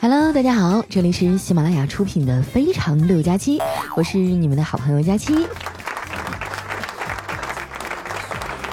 [0.00, 3.58] Hello，大家好，这里是喜马拉雅出品的《非常六加七》，
[3.96, 5.34] 我是你们的好朋友佳期。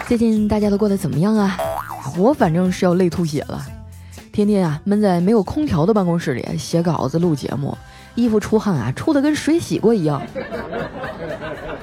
[0.08, 1.58] 最近大家都过得怎么样啊？
[2.16, 3.60] 我反正是要累吐血了，
[4.32, 7.76] 天天啊闷在没有空调的办公室里写稿子、录节目，
[8.14, 10.22] 衣服出汗啊出的跟水洗过一样。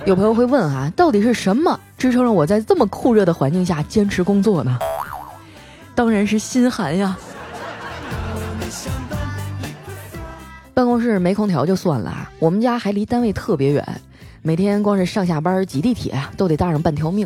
[0.05, 4.79] 有朋友会问啊，到底是什么支撑着我在这么酷热的环境下坚持工作呢？
[5.97, 7.19] 当然是心寒呀。
[10.83, 14.01] 办公室没空调就算了，我们家还离单位特别远，
[14.43, 17.25] 每天光是上下班挤地铁都得搭上半条命。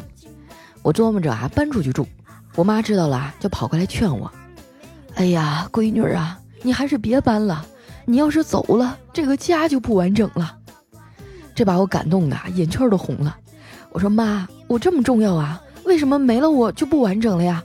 [0.82, 2.06] 我琢磨着啊搬出去住，
[2.54, 4.30] 我妈知道了就跑过来劝我
[5.16, 7.64] ：“哎呀，闺女啊，你还是别搬了，
[8.04, 10.54] 你要是走了，这个家就不完整了。”
[11.56, 13.34] 这把我感动的眼圈都红了。
[13.90, 15.58] 我说：“妈，我这么重要啊？
[15.86, 17.64] 为什么没了我就不完整了呀？”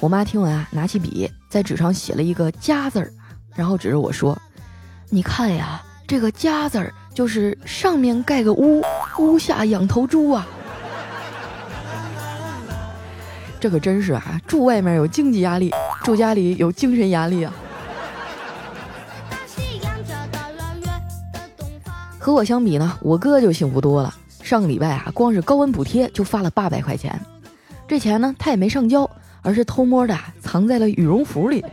[0.00, 3.12] 我妈听完啊，拿起笔在纸上写了一个“家”字儿，
[3.54, 4.36] 然后指着我说。
[5.10, 8.82] 你看呀，这个家字儿就是上面盖个屋，
[9.18, 10.46] 屋下养头猪啊。
[13.60, 17.52] 这可真是啊，住外面有经济压力，住家里有精神压力啊。
[22.18, 24.12] 和我相比呢，我哥就幸福多了。
[24.42, 27.18] 上个礼拜啊，光是高温补贴就发了八百块钱，
[27.88, 29.08] 这钱呢他也没上交，
[29.44, 31.64] 而是偷摸的藏在了羽绒服里。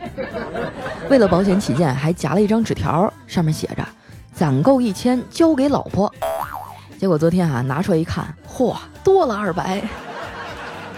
[1.10, 3.84] 为了保险起见，还夹了一张纸条，上面写着
[4.32, 6.12] “攒够一千交给老婆”。
[7.00, 9.82] 结果昨天啊拿出来一看，嚯，多了二百，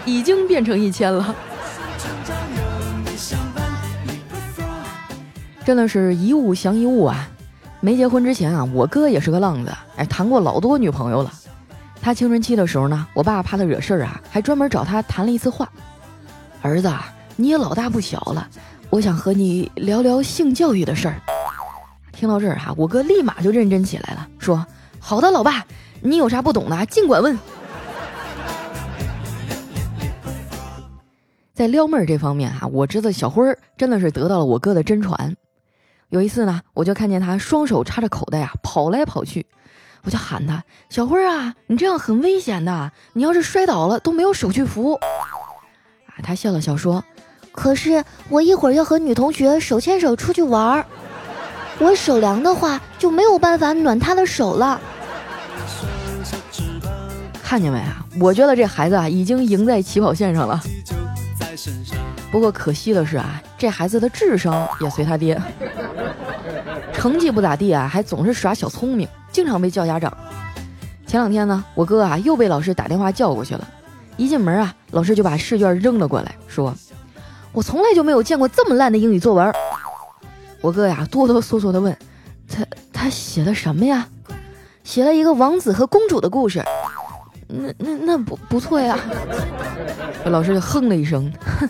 [0.05, 1.33] 已经变成一千了。
[5.63, 7.27] 真的是一物降一物啊！
[7.79, 11.31] 没结婚之前啊，我哥也是个浪子，哎，谈过老多女朋友了。
[12.01, 15.67] 他青春期的时候呢，我爸怕他惹事儿啊，还专门找他谈了一次话
[16.65, 16.91] ：“儿子，
[17.35, 18.49] 你也老大不小了。”
[18.91, 21.21] 我想和你聊聊性教育的事儿。
[22.13, 24.65] 听到这儿哈，我哥立马就认真起来了，说
[24.99, 25.65] ：“好的，老爸，
[26.01, 27.37] 你有啥不懂的尽管问。
[31.53, 35.35] ”在撩妹儿这方面哈，我侄子小辉儿真的是得到了我哥的真传。
[36.07, 39.45] 有一次呢，我就看见他双手插着口袋呀，跑来跑去，
[40.03, 44.97] 我就喊他：“小辉儿啊，你这样很危险的，你要是摔倒了都没有手去扶。”
[46.23, 47.03] 他笑了笑说。
[47.51, 50.85] 可是我一会儿要和女同学手牵手出去玩儿，
[51.79, 54.79] 我手凉的话就没有办法暖她的手了。
[57.41, 58.03] 看见没啊？
[58.19, 60.61] 我觉得这孩子啊已经赢在起跑线上了。
[62.31, 65.41] 不过可惜的是啊，这孩子的智商也随他爹，
[66.91, 70.11] 成绩不咋地啊，还总是耍小聪明，经常被叫家长。
[71.07, 73.65] 前两天呢，我哥啊又被老师打电话叫过去了，
[74.17, 76.73] 一进门啊，老师就把试卷扔了过来，说。
[77.51, 79.53] 我从来就没有见过这么烂的英语作文。
[80.59, 81.97] 我哥呀哆哆嗦嗦的问
[82.49, 84.09] ：“他他写的什么呀？”
[84.83, 86.61] 写了一个王子和公主的故事。
[87.47, 88.99] 那那那不不错呀。
[90.25, 91.69] 老师就哼了一声，哼，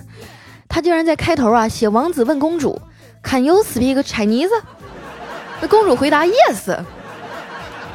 [0.67, 2.81] 他竟然在开头啊写王子问公主
[3.21, 4.49] ：“Can you speak Chinese？”
[5.61, 6.79] 那公主回答：“Yes。”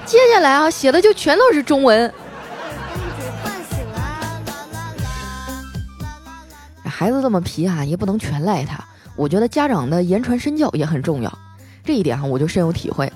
[0.07, 2.13] 接下来啊写的就全都是中文。
[7.01, 8.79] 孩子这么皮啊，也不能全赖他。
[9.17, 11.39] 我觉得家长的言传身教也很重要，
[11.83, 13.11] 这一点哈我就深有体会。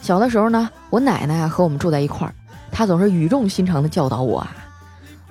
[0.00, 2.32] 小的时候呢，我奶奶啊和我们住在一块儿，
[2.72, 4.56] 她总是语重心长地教导我啊：“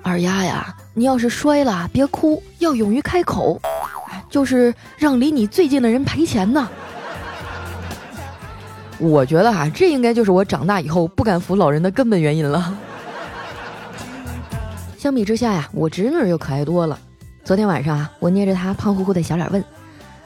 [0.04, 3.60] 二丫呀，你要是摔了，别哭，要勇于开口，
[4.30, 6.68] 就是让离你最近的人赔钱呢。
[9.00, 12.72] ”我觉得哈，这应该就是我长大以后不敢扶老人的根本原因了。
[14.96, 16.96] 相比之下呀，我侄女又可爱多了。
[17.46, 19.64] 昨天晚上啊，我捏着她胖乎乎的小脸问：“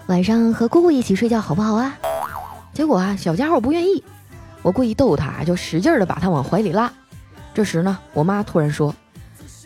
[0.08, 1.94] 晚上和姑姑一起睡觉好不好啊？”
[2.72, 4.02] 结果啊，小家伙不愿意。
[4.62, 6.90] 我故意逗他，就使劲的把他往怀里拉。
[7.52, 8.94] 这时呢，我妈突然说：“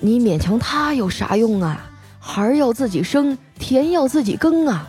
[0.03, 1.81] 你勉强他有啥用啊？
[2.19, 4.89] 孩儿要自己生，田要自己耕啊！”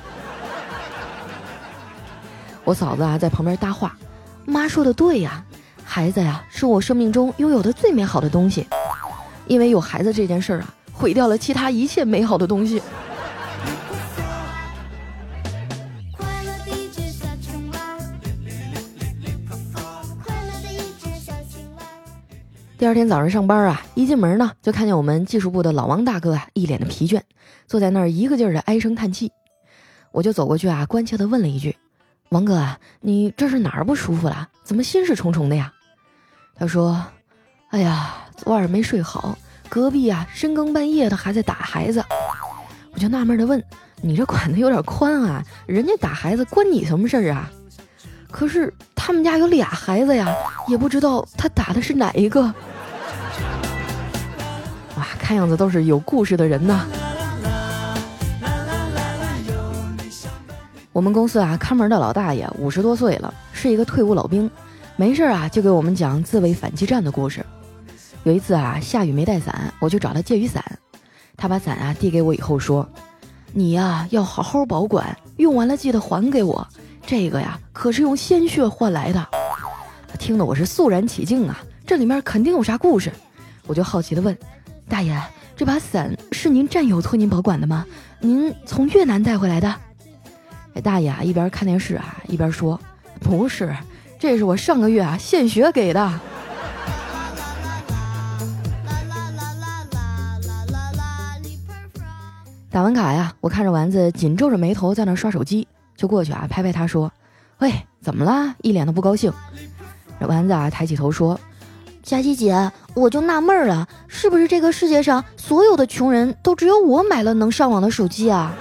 [2.66, 3.96] 我嫂子啊在旁边搭话
[4.44, 5.46] ：“妈说的对呀，
[5.84, 8.66] 孩子呀是我生命中拥有的最美好的东西，
[9.46, 12.82] 因为有孩子这件事儿啊。”毁掉了其他一切美好的东西。
[22.78, 27.22] 第二天早上上班啊，一进门呢，就看见我们技术部的老王大哥啊，一脸的疲倦，
[27.68, 29.32] 坐在那儿一个劲儿的唉声叹气。
[30.12, 31.76] 我就走过去啊，关切的问了一句
[32.30, 34.50] ：“王哥啊，你这是哪儿不舒服了？
[34.64, 35.74] 怎么心事重重的呀？”
[36.54, 37.04] 他说
[37.72, 39.38] ：“哎呀，昨晚没睡好。”
[39.76, 42.02] 隔壁啊，深更半夜的还在打孩子，
[42.94, 43.62] 我就纳闷的问
[44.02, 47.52] ：“你这管的有点宽啊，人家打孩子关你什么事儿啊？”
[48.32, 50.34] 可是他们家有俩孩子呀，
[50.70, 52.42] 也不知道他打的是哪一个。
[54.96, 56.86] 哇，看样子都是有故事的人呐。
[60.94, 64.50] 我们公司啊，看门的老大爷五十多岁了，是一个退伍老兵，
[64.96, 67.45] 没事啊就给我们讲自卫反击战的故事。
[68.26, 70.64] 有一次啊，下雨没带伞，我就找他借雨伞。
[71.38, 72.90] 他把伞啊递给我以后说
[73.54, 76.68] ：“你呀要好好保管，用完了记得还给我。
[77.06, 79.24] 这个呀可是用鲜血换来的。”
[80.18, 83.12] 听得我是肃然起敬啊，这里面肯定有啥故事。
[83.68, 84.36] 我就好奇的问
[84.90, 85.16] ：“大爷，
[85.56, 87.86] 这把伞是您战友托您保管的吗？
[88.20, 89.76] 您从越南带回来的？”
[90.74, 92.80] 这大爷啊一边看电视啊一边说
[93.22, 93.72] ：“不是，
[94.18, 96.20] 这是我上个月啊献血给的。”
[102.76, 107.10] 打完卡呀，我看着丸子紧皱着眉头在那刷手机，就过去啊拍拍他说
[107.60, 108.54] ：“喂，怎么了？
[108.64, 109.32] 一脸的不高兴。”
[110.20, 111.40] 这丸子啊抬起头说
[112.04, 118.54] ：“佳琪姐，我就纳闷了，是不是这个世界上所有的穷人都只有我买了能上网的手机啊？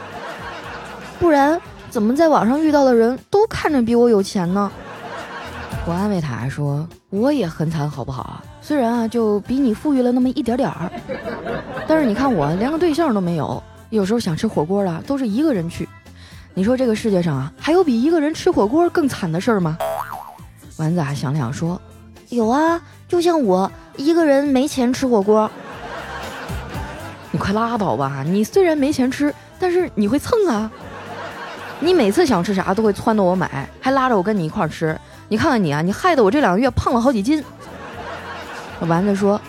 [1.19, 4.71] 不然怎么在网上遇到的人都看着比我有钱呢？”
[5.89, 8.41] 我安慰他说：“我也很惨，好不好？
[8.63, 10.89] 虽然啊就比你富裕了那么一点点儿，
[11.89, 13.61] 但是你看我连个对象都没有。”
[13.95, 15.89] 有时候想吃火锅了，都是一个人去。
[16.53, 19.79] 你说这个世界上啊，还有比一个人吃火锅更惨的事儿吗？
[20.79, 21.81] 丸子啊想了想说
[22.29, 25.49] ：“有啊，就像我一个人没钱吃火锅。”
[27.31, 28.25] 你快拉倒吧！
[28.27, 30.69] 你虽然没钱吃，但是你会蹭啊。
[31.79, 34.99] 你每次想吃啥都会撺掇我买，还拉着我跟你一块儿吃。
[35.29, 37.45] 你看看你啊，你害得我这两个月胖了好几斤。
[38.89, 39.41] 丸子说：“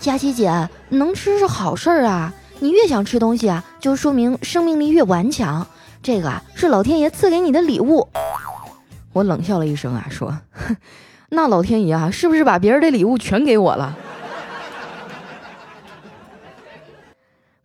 [0.00, 2.32] 佳琪姐，能吃是好事儿啊。”
[2.62, 5.66] 你越想吃东西啊，就说明生命力越顽强。
[6.02, 8.06] 这个啊，是老天爷赐给你的礼物。
[9.12, 10.38] 我冷笑了一声啊，说
[11.30, 13.96] ：“那老天爷啊，是不是把别人的礼物全给我了？”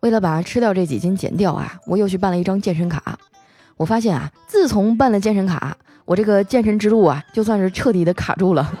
[0.00, 3.18] 为了把吃掉这几斤减掉啊，我又去办了一张健身卡。
[3.76, 5.76] 我发现啊，自从办了健身卡，
[6.06, 8.72] 我这个健身之路啊，就算是彻底的卡住了。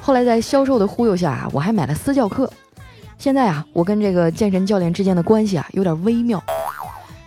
[0.00, 2.52] 后来在销售的忽悠下，我还买了私教课。
[3.18, 6.42] 现在啊，我跟这个健身教练之间的关系啊有点微妙。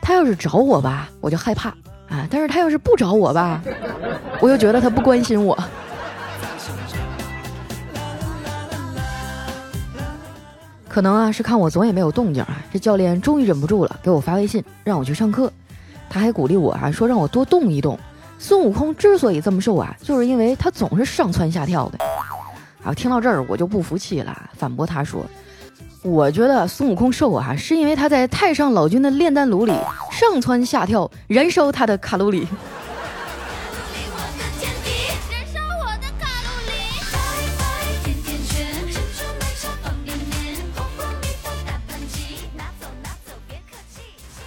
[0.01, 1.69] 他要是找我吧，我就害怕
[2.07, 3.62] 啊；但是他要是不找我吧，
[4.39, 5.57] 我又觉得他不关心我。
[10.88, 15.51] 可能啊是看我总也没有动静啊，这教练终于忍不住了，给我发微信让我去上课。
[16.10, 18.00] 他还鼓励我啊，说让我多动一动。
[18.39, 21.98] 孙悟空之所以这么瘦啊，就是因为他总是上蹿下跳的。
[22.84, 25.25] 啊，听到这儿我就不服气了，反驳他说。
[26.07, 29.74] 我觉得孙悟空瘦啊，是因为他在太上老君的炼丹炉里
[30.09, 32.48] 上蹿下跳，燃烧他的卡路里。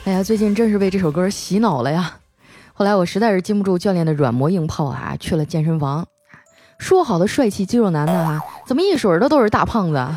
[0.07, 2.17] 哎呀，最近真是被这首歌洗脑了呀！
[2.73, 6.07] 后来我实在是经不住教练的软磨硬泡啊，去了健身房。
[6.79, 8.41] 说好的帅气肌肉男呢？
[8.67, 10.09] 怎么一水儿的都是大胖子？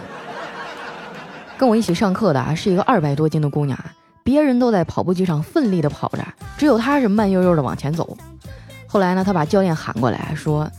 [1.64, 3.80] 跟我一起上课的啊，是一个二百多斤的姑娘，
[4.22, 6.22] 别人都在跑步机上奋力的跑着，
[6.58, 8.18] 只有她是慢悠悠的往前走。
[8.86, 10.70] 后来呢，她把教练喊过来说：“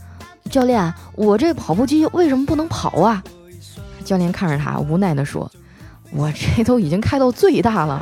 [0.51, 3.23] 教练，我这跑步机为什么不能跑啊？”
[4.05, 5.51] 教练看着她，无奈的说
[6.13, 7.99] ：“我这都已经开到最大了，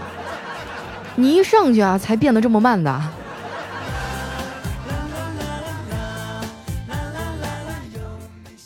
[1.16, 3.02] 你一上去啊，才变得这么慢的。”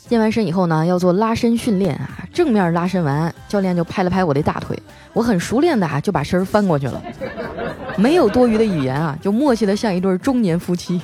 [0.08, 2.24] 健完身以后呢，要做拉伸训练啊。
[2.38, 4.80] 正面拉伸完，教练就拍了拍我的大腿，
[5.12, 7.02] 我很熟练的啊就把身翻过去了，
[7.96, 11.00] 没有多余的语言啊，就默契的像一对中年夫妻。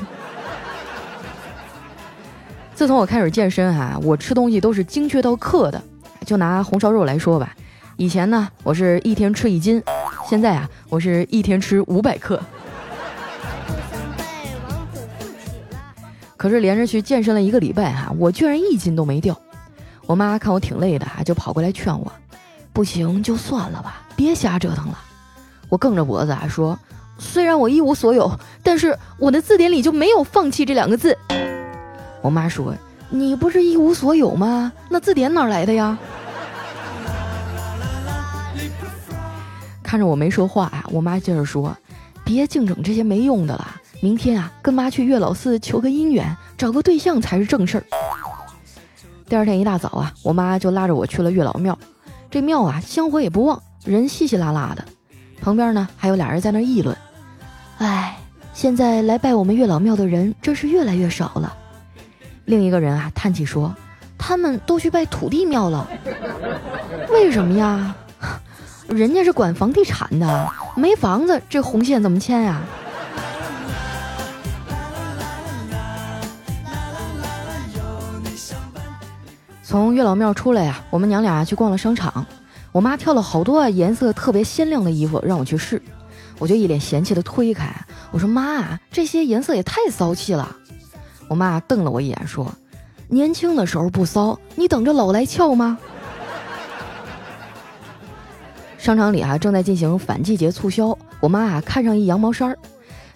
[2.73, 5.83] 自从我开始健身哈，我吃东西都是精确到克的。
[6.25, 7.53] 就拿红烧肉来说吧，
[7.97, 9.83] 以前呢我是一天吃一斤，
[10.31, 12.41] 现在啊我是一天吃五百克。
[16.37, 19.37] 可是连着去健身了一个礼拜哈，我居然一斤都没掉。
[20.07, 22.13] 我妈看我挺累的，就跑过来劝我
[22.73, 24.99] ：“不行就算了吧，别瞎折腾了。”
[25.71, 26.79] 我梗着脖子啊说
[27.19, 28.31] ：“虽然我一无所有，
[28.63, 31.17] 但是我的字典里就没有放弃这两个字。”
[32.21, 32.75] 我妈说
[33.09, 34.71] ：“你不是一无所有吗？
[34.91, 35.97] 那字典哪来的呀？”
[39.83, 41.75] 看着我没说话啊，我妈接着说
[42.25, 47.85] ：“别净整这些没用的了，明天啊，跟妈去月老寺求个姻缘，找个对象才是正事儿。”
[49.29, 51.77] 第二天一大早啊，我妈就拉着我去了月老庙。
[52.31, 54.85] 这庙啊，香火也不旺，人稀稀拉拉的。
[55.41, 56.97] 旁边呢还有俩人在那议论
[57.79, 58.17] ：“哎，
[58.53, 61.55] 现在来拜我们月老庙的人真是越来越少了。”
[62.45, 63.75] 另一个人啊叹气说
[64.19, 65.89] ：“他们都去拜土地庙了，
[67.11, 67.95] 为什么呀？
[68.89, 72.61] 人家是管房地产的，没房子这红线怎么牵呀？”
[79.67, 82.27] 从月老庙出来呀，我们娘俩去逛了商场。
[82.71, 85.81] 我妈挑了好多颜色特别鲜亮的衣服让我去试，
[86.39, 87.75] 我就一脸嫌弃的推开，
[88.11, 90.55] 我说妈，这些颜色也太骚气了。
[91.29, 92.53] 我妈瞪了我一眼说
[93.09, 95.79] ：“年轻的时候不骚，你等着老来俏吗？”
[98.77, 102.59] 商场里啊正在进行反季节促销，我妈啊看上一羊毛衫儿。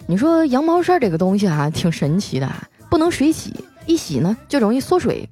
[0.07, 2.51] 你说羊毛衫这个东西啊挺神奇的，
[2.89, 3.53] 不能水洗，
[3.85, 5.29] 一洗呢就容易缩水。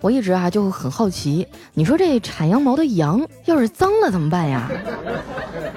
[0.00, 4.68] 我一直啊就很好奇，你说这产羊毛的羊要是脏了怎么办呀？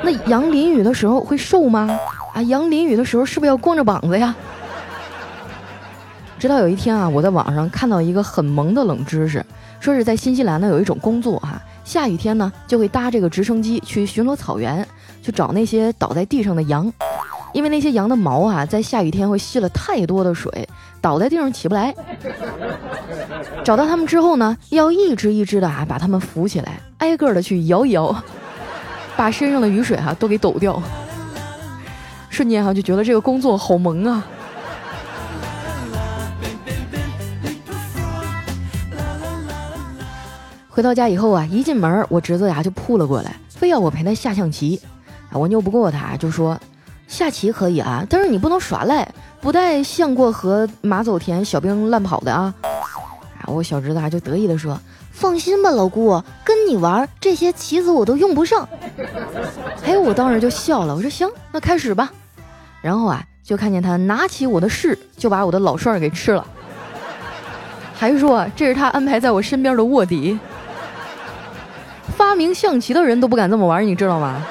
[0.02, 1.90] 那羊淋雨的时候会瘦吗？
[2.34, 4.34] 啊，羊淋雨的时候是不是要光着膀子呀？
[6.40, 9.46] 直到有一天啊，我在网上看到一个很萌的冷知识，
[9.80, 14.86] 说是在新西兰呢有一种工作哈，下雨天呢就会搭这个直升机去巡逻草原，
[15.22, 16.92] 去找那些倒在地上的羊，
[17.54, 20.68] 因为那些羊的毛啊在下雨天会吸了太多的水。
[21.00, 21.94] 倒在地上起不来，
[23.62, 28.16] 找到他们之后呢，要一只一只的啊把他们扶起来，挨个的去摇一摇，
[29.18, 30.82] 把身上的雨水哈都给抖掉。
[32.30, 34.26] 瞬间哈就觉得这个工作好萌啊！
[40.70, 44.80] 回到家以后啊，一进门我侄子呀就扑了过来，非要我陪他下象棋。
[45.30, 46.58] 啊，我拗不过他，就说
[47.08, 49.08] 下棋可以啊，但是你不能耍赖。
[49.40, 52.54] 不带象过河，马走田，小兵乱跑的啊！
[52.64, 54.80] 啊，我小侄子就得意的说
[55.12, 58.66] ：“放心吧，老姑，跟你玩这些棋子我都用不上。
[59.84, 62.10] ”哎，我当时就笑了，我说：“行，那开始吧。”
[62.82, 66.48] 然后啊，就看见他拿起我的士，就把我的老帅给吃了，
[67.94, 70.40] 还说这是他安排在我身边的卧底。
[72.16, 74.42] 发明象棋的人都不敢这么玩，你知道吗？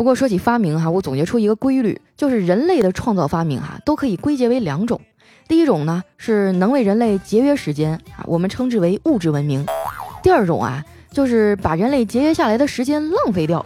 [0.00, 4.98] 不过说起发明哈，我总结出一个规律，就是人类的创造发明哈都可以归结为两种。
[5.46, 9.62] 第一种呢是能为人类节约时间啊，我们称之为物质文明；
[10.22, 13.62] 第二种啊就是把人类节约下来的时间浪费掉，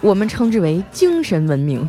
[0.00, 1.88] 我们称之为精神文明。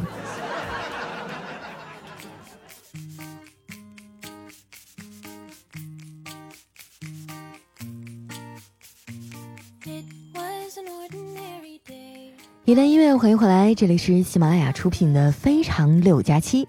[13.17, 16.65] 欢迎回来，这里是喜马拉雅出品的《非常六加七》。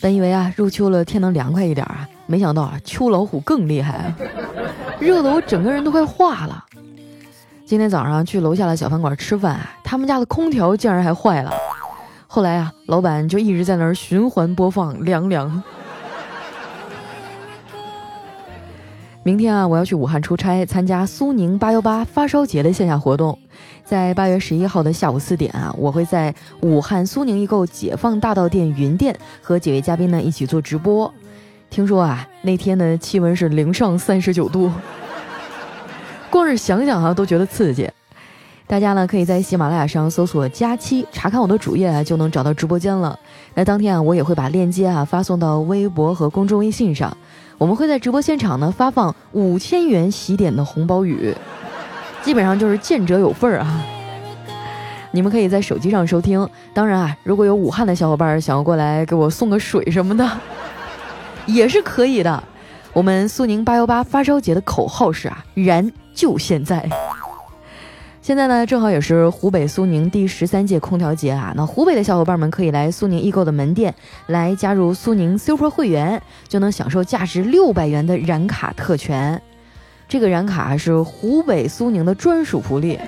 [0.00, 4.16] 本以为啊，入秋了天能凉快一点啊，没想到啊，秋老虎更厉害啊，
[5.00, 6.64] 热得我整个人都快化了。
[7.66, 11.52] 今天早上去楼下的小饭馆吃饭啊，他们家的空调竟然还坏了。
[12.28, 15.50] 后来啊，老板就一直在那儿循环播放《凉凉》。
[19.26, 23.38] 明天啊，我要去武汉出差，参加苏宁八幺八发烧节的线下活动。
[23.82, 31.10] 在八月十一号的下午四点啊，我会在武汉苏宁易购解放大道店云店和几位嘉宾呢一起做直播。
[31.70, 34.70] 听说啊，那天的气温是零上三十九度，
[36.28, 37.90] 光是想想啊都觉得刺激。
[38.66, 43.18] 大家呢可以在喜马拉雅上搜索“佳期”，查看我的主页啊就能找到直播间了。
[43.54, 47.16] 那当天啊，我也会把链接啊发送到微博和公众微信上。
[47.64, 51.34] 我们会在直播现场呢发放五千元喜点的红包雨，
[52.22, 53.82] 基本上就是见者有份儿啊！
[55.12, 60.30] 你们可以在手机上收听，当然啊，如果有武汉的小伙伴想要过来给我送个水什么的，
[61.46, 62.44] 也是可以的。
[62.92, 66.86] 我们苏宁八幺八发烧节的口号是啊，燃就现在。
[68.24, 71.52] 现在呢，正好也是湖北苏宁第十三届空调节啊。
[71.54, 73.94] 那湖北的小伙伴们可以来苏宁易购的门店
[74.28, 79.38] 来加入苏宁 Super 会员，就能享受价值六百元的燃卡特权。
[80.08, 82.98] 这个燃卡是湖北苏宁的专属福利，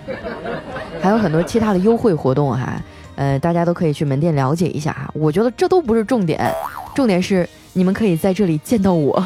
[1.00, 2.78] 还有很多其他的优惠活动哈。
[3.14, 5.11] 呃，大家都可以去门店了解一下哈。
[5.14, 6.52] 我觉得这都不是重点，
[6.94, 9.25] 重点是你们可以在这里见到我。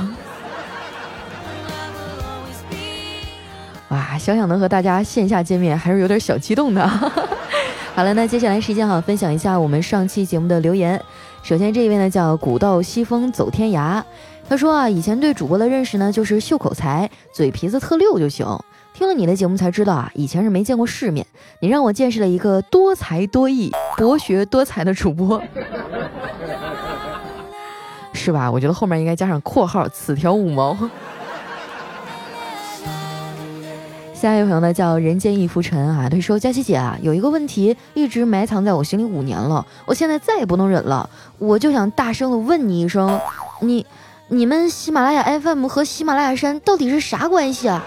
[3.90, 6.86] 哇，想想能和大家线下见面，还是有点小激动的。
[7.94, 11.00] 好了，那接下来时间哈，分享一下我们上期节目的留言。
[11.42, 14.00] 首先这一位呢叫古道西风走天涯，
[14.48, 18.46] 他说啊，以前对主播的认识呢就是秀口才，嘴皮子特溜就行。
[18.94, 21.26] 听了你的节目才知道啊，以前是没见过世面。
[21.60, 25.42] 你让我见识了一个多才多艺、博学多才的主播，
[28.12, 28.50] 是吧？
[28.50, 30.76] 我觉得后面应该加上括号，此条五毛。
[34.20, 41.08] 下一位朋友呢叫人间易浮尘啊，他说：佳琪姐啊，有一个问题一直埋藏在我心里五年了，我现在再也不能忍了，
[41.38, 43.18] 我就想大声的问你一声，
[43.62, 43.86] 你
[44.28, 47.82] 你们喜马拉雅 FM 和喜马拉雅山到底是啥关系啊？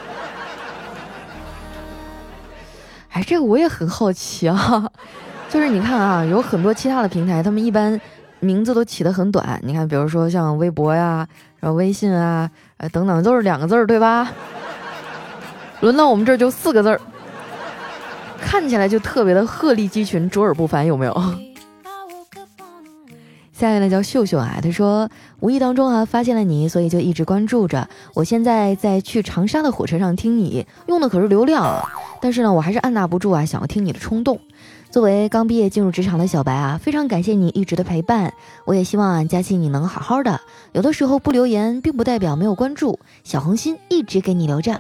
[3.11, 4.89] 哎，这个我也很好奇啊，
[5.51, 8.01] 就是你看啊，有很多其他的平台，他们一般
[8.39, 11.27] 名字都起得很短，你看，比如说像微博呀、
[11.59, 14.31] 然后微信啊，呃等等，都是两个字儿，对吧？
[15.83, 17.01] 轮到我们这儿就四个字儿，
[18.39, 21.13] 看起来就特别的鹤立鸡群、卓尔不凡，有没有？
[23.51, 25.09] 下一位呢叫秀秀啊，他说
[25.41, 27.89] 无意当中啊发现了你，所以就一直关注着。
[28.13, 31.85] 我现在在去长沙的火车上听你，用的可是流量，
[32.21, 34.39] 但是呢我还是按捺不住啊想要听你的冲动。
[34.93, 38.31] 作为刚毕业进入职场的小白啊，非常感谢你一直的陪伴。
[38.63, 40.39] 我也希望佳琪你能好好的。
[40.71, 44.79] 有的时候不留言，并不代表没有关注，小红心一直给你留着。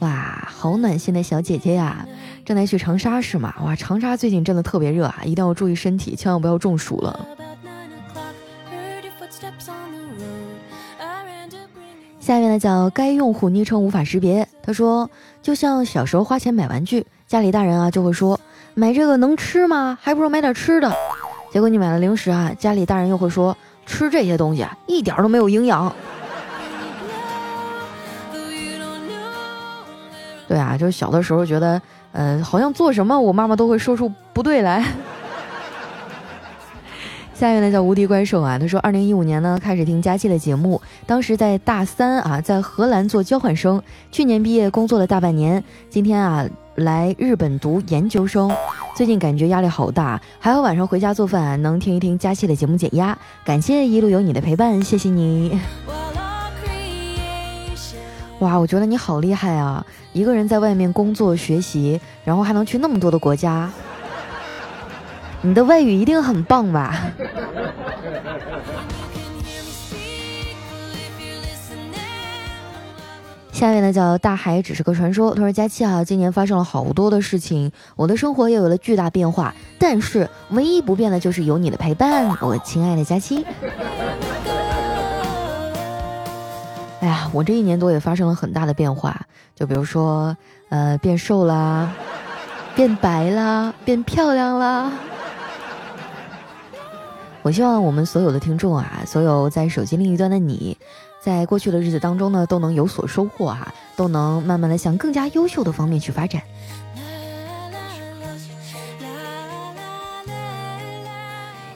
[0.00, 2.04] 哇，好暖心的小姐姐呀！
[2.44, 3.54] 正在去长沙是吗？
[3.64, 7.28] 哇，长沙最近真的特别热啊，一定要注意身体，千万不要中暑了。
[12.30, 15.10] 下面呢叫该用户昵称无法识别，他说
[15.42, 18.38] 就像小时候花钱买玩具，家里大人啊就会说
[18.72, 19.98] 买这个能吃吗？
[20.00, 20.94] 还不如买点吃的。
[21.50, 25.92] 结果你买了零食啊，家里大人又会说吃这些东西啊一点都没有营养。
[30.46, 31.82] 对啊，就是小的时候觉得，
[32.12, 34.86] 呃，好像做什么我妈妈都会说出不对来。
[37.40, 43.82] 下一位呢叫无敌怪兽啊，他说二零一五年呢开始听佳期的节目，当时在大三啊，在荷兰做交换生，
[44.12, 48.54] 去年毕业工作了大半年，今天啊来日本读研究生，
[48.94, 55.58] 最近感觉压力好大，还好晚上回家做饭能听一听佳期的节目解压，感谢一路有你的陪伴，谢谢你。
[58.40, 59.82] 哇，我觉得你好厉害啊！
[60.12, 63.70] 一个人在外面工作学习，然后还能去那么多的国家，
[65.42, 67.10] 你的外语一定很棒吧？
[73.50, 75.34] 下面呢叫大海只是个传说。
[75.34, 83.44] 他说：“佳期啊，今年发生了好多的事情，我的生活也有了巨大变化，但是唯一不变的就是有你的陪伴，我亲爱的佳期。”
[87.00, 89.20] 哎呀，我这一年多也发生了很大的变化，
[89.54, 90.36] 就比如说，
[90.68, 91.92] 呃，变瘦啦，
[92.74, 94.92] 变白啦，变漂亮啦。
[97.42, 100.76] 我希望我们所有的听众啊，所有在手机另一端的你，
[101.22, 106.42] 在过去的日子当中呢，都能有所收获哈，都能慢慢的向更加优秀的方面去发展。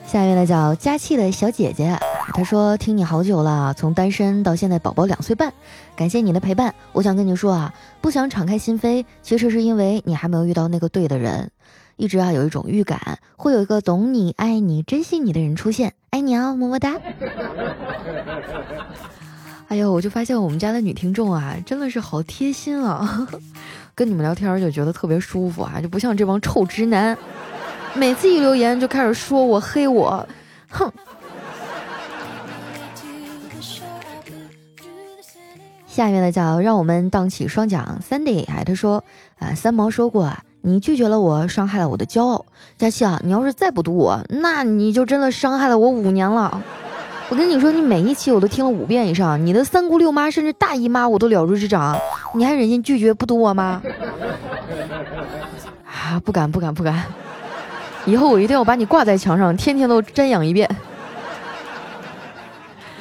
[0.06, 1.98] 下一位呢，叫佳气的小姐姐。
[2.34, 5.52] 她说：“听你好久了，从单身到现在宝宝两岁半，
[5.96, 6.74] 感谢你的陪伴。
[6.92, 11.50] 我想跟你说啊，不想敞开心扉，其实是因为你还没有遇到那个对的人。
[11.96, 15.94] 一直啊有一种预感，会有一个懂你、爱你、珍惜你的人出现。
[16.10, 17.00] 爱你啊，么么哒。
[19.68, 23.26] 哎呦，我就发现我们家的女听众啊，真的是好贴心啊，
[23.94, 27.16] 跟你们聊天就觉得特别舒服啊，就不像这帮臭直男，
[27.94, 30.28] 每次一留言就开始说我、黑我，
[30.68, 30.92] 哼。”
[35.86, 39.04] 下面的叫让我们荡起双桨，Sandy，哎，他说，
[39.38, 42.46] 啊，三毛说过啊，你拒绝了我，伤害了我的骄傲。
[42.78, 46.62] 佳期啊，你要是再不读我，那你就真的伤害了我五年了。
[47.28, 51.94] 我跟你说，你每一期我都听了五遍以上，你的三姑六妈甚至大姨妈我都了如指掌，
[52.34, 53.82] 你还忍心拒绝不读我吗？
[55.84, 57.04] 啊，不敢不敢不敢，
[58.06, 60.66] 以后我一定要把你挂在墙上，天天都瞻仰一遍。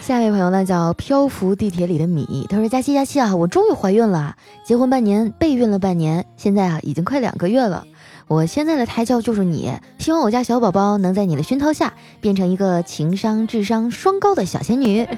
[0.06, 4.36] 下一位朋友呢叫漂浮地铁里的米，他说：“佳期佳期啊，我终于怀孕了，
[4.66, 7.86] 结婚半年，备孕了半年，现在啊已经快两个月了。
[8.28, 15.08] 我现在的胎教就是你，希望我家小宝宝能在你的熏陶下变成一个情商智商双高的小仙女。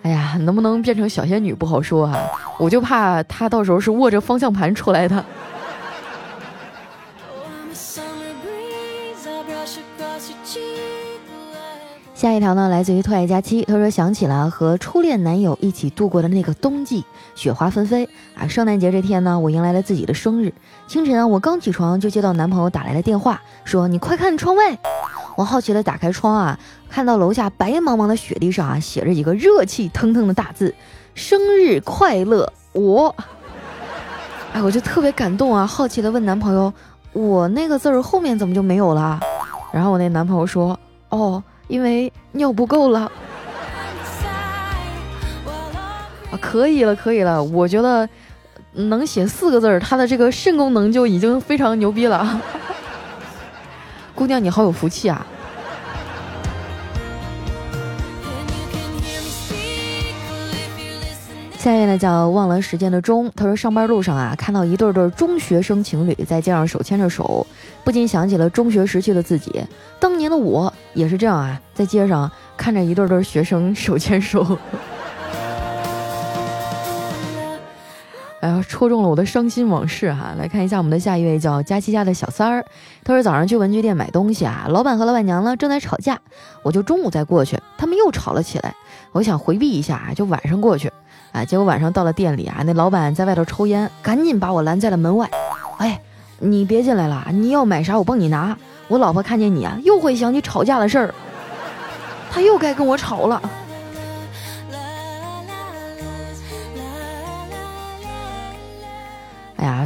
[0.00, 2.18] 哎呀，能不能变成小仙女不好说啊，
[2.58, 5.22] 我就怕他到时候是握着方向盘出来的。”
[12.36, 13.62] 一条呢，来自于特爱佳期。
[13.64, 18.46] 他说想起了和初恋男友一起度过的那个冬季，雪花纷飞啊！
[18.48, 20.52] 圣诞节这天呢，我迎来了自己的生日。
[20.86, 24.78] 清晨啊，我刚起床就接到男朋友打来的电话，说你快看窗外。
[25.36, 30.74] 我好奇的打开窗啊，看到楼下白茫茫的雪地上啊，写着几个热气腾腾的大字：
[31.14, 33.14] 生日快乐，我。
[34.52, 36.72] 哎，我就特别感动啊，好奇的问男朋友，
[37.12, 39.20] 我那个字儿后面怎么就没有了？
[39.72, 40.78] 然后我那男朋友说，
[41.10, 41.42] 哦。
[41.68, 43.10] 因为尿不够了。
[46.30, 48.08] 啊，可以了，可以了，我觉得
[48.72, 52.40] 能写四个字儿，他的这个肾功能就已经非常牛逼了。
[54.14, 55.26] 姑娘，你好有福气啊！
[61.64, 67.46] 下一位呢叫忘了时间的钟，他说上班路上啊，看到一对对中学生情侣在街上手牵着手，
[67.82, 69.64] 不禁想起了中学时期的自己，
[69.98, 74.58] 当年的我也是这样啊，在街上看着一对对学生手牵手，
[78.40, 80.34] 哎呀，戳中了我的伤心往事哈。
[80.38, 82.62] 来看一下我们的下一位叫佳琪家的小三儿，
[83.02, 86.20] 他说早上去文具店买东西啊，老板和老板娘呢正在吵架，
[86.62, 88.74] 我就中午再过去，他们又吵了起来，
[89.12, 90.92] 我想回避一下，就晚上过去。
[91.34, 91.44] 啊！
[91.44, 95.28] 结果晚上到了店里啊，那老板在外头抽烟，赶紧把我拦在了门外。
[95.78, 96.00] 哎，
[96.38, 98.56] 你别进来了，你要买啥我帮你拿。
[98.86, 101.14] 我老婆看见你啊，又会想起吵架的事儿，
[102.30, 103.42] 她又该跟我吵了。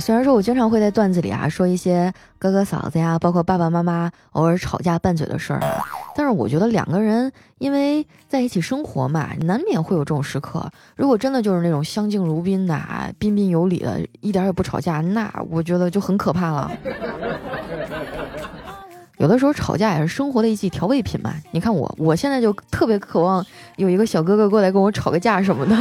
[0.00, 5.84] 虽然说我经常会在段子里啊说一些哥哥嫂子呀，包括爸爸妈妈偶尔吵架拌嘴的事儿啊。
[6.14, 10.68] 但是我觉得两个人因为在一起生活嘛，难免会有这种时刻。
[10.96, 12.78] 如果真的就是那种相敬如宾的、
[13.18, 16.70] 彬彬有礼的，一点也不吵架，那我觉得就很可怕了。
[19.18, 21.32] 有的时候吵架也是生活的一剂调味品嘛。
[21.50, 23.44] 你看我，我现在就特别渴望
[23.76, 25.76] 有一个小哥哥过来跟我吵个架什么的。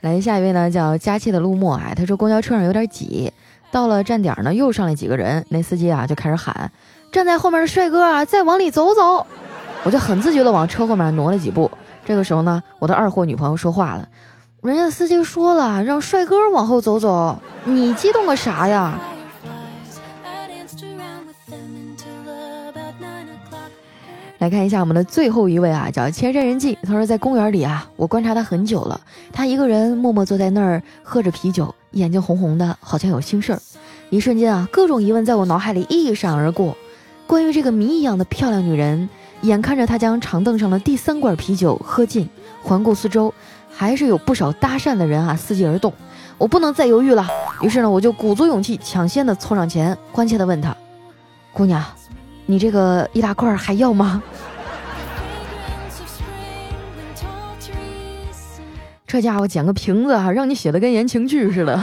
[0.00, 3.30] 来，下一位呢，叫佳期的陆墨啊，他说公交车上有点挤，
[3.70, 6.72] 到了站点呢，又上来几个人，那司机啊就开始喊。
[7.12, 9.26] 站在后面的帅哥啊，再往里走走，
[9.82, 11.70] 我就很自觉的往车后面挪了几步。
[12.06, 14.08] 这个时候呢，我的二货女朋友说话了
[14.62, 18.98] ：“人家司机说了，让帅哥往后走走，你激动个啥呀？”
[24.40, 26.76] 来看一下我们的最后一位啊，叫千山人迹。
[26.82, 28.98] 他说在公园里啊，我观察他很久了，
[29.30, 33.60] 他一个人默默坐在那儿喝着啤酒，眼睛红红的，好像有心事儿。
[34.08, 36.74] 一瞬间啊，各种疑问在我脑海里一闪而过。
[37.26, 39.06] 关于这个谜一样的漂亮女人，
[39.42, 42.26] 眼看着她将长凳上的第三罐啤酒喝尽，
[42.62, 43.32] 环顾四周，
[43.70, 45.92] 还是有不少搭讪的人啊伺机而动。
[46.38, 47.28] 我不能再犹豫了，
[47.60, 50.74] 于是呢，我就鼓足勇气，抢先的凑上前，关切的问她
[51.52, 51.84] ：“姑娘，
[52.50, 54.20] 你这个易拉罐还要吗？”
[59.06, 61.80] 这家伙捡个瓶子啊，让你写的跟言情剧似的。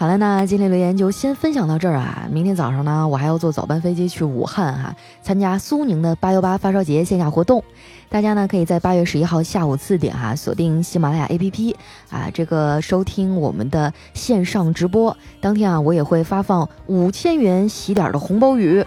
[0.00, 2.26] 好了，那今天留言就先分享到这儿啊！
[2.30, 7.62] 明天早上呢，我还要坐早班飞机去武汉哈，参加苏宁的八幺八发烧节线下活动。
[8.08, 11.74] 大家呢可以在八月十一号下午四点哈，锁定喜马拉雅 APP
[12.08, 15.14] 啊，这个收听我们的线上直播。
[15.38, 18.82] 当天啊，我也会发放五千元喜点的红包雨，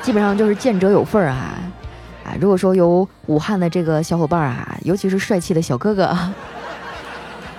[0.00, 1.58] 基本上就是见者有份儿啊！
[2.24, 6.16] 啊，如果说有武汉的这个小伙伴啊，尤其是帅气的小哥哥。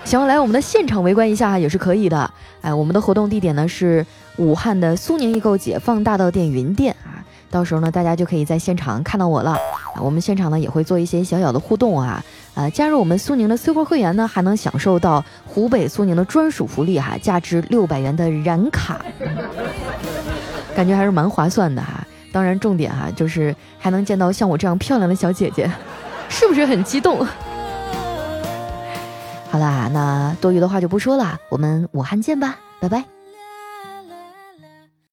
[0.07, 4.05] 想要来我们的现场围观一下也是可以的，哎，我们的活动地点呢是
[4.37, 7.19] 武汉的苏宁易购解放大道店云店啊，
[7.51, 9.99] 到时候呢大家就可以在现场看到我了啊。
[9.99, 19.01] 我们现场呢也会做一些小小的互动啊，呃，加入我们苏宁的 Super 会员呢还能享受到湖北苏宁的专属福利哈，价值六百元的燃卡，
[20.73, 22.07] 感觉还是蛮划算的哈。
[22.31, 25.69] 当然重点哈就是还能见到像我这样漂亮的小姐姐，
[26.29, 27.27] 是不是很激动？
[29.49, 33.16] 好啦，那多余的话就不说了，我们武汉见吧，拜拜。